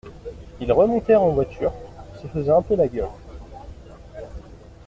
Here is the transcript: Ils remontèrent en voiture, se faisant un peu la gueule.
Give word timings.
Ils 0.59 0.71
remontèrent 0.71 1.21
en 1.21 1.29
voiture, 1.29 1.71
se 2.19 2.25
faisant 2.25 2.57
un 2.57 2.61
peu 2.63 2.75
la 2.75 2.87
gueule. 2.87 3.05